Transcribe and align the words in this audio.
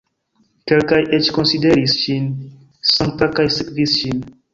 Kelkaj 0.69 0.97
eĉ 1.17 1.27
konsideris 1.35 1.93
ŝin 2.05 2.25
sankta 2.93 3.29
kaj 3.37 3.47
sekvis 3.59 3.95
ŝin. 4.01 4.25